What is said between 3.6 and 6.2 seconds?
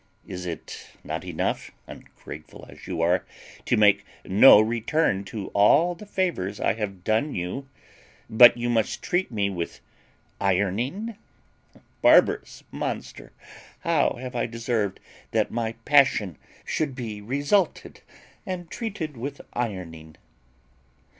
to make no return to all the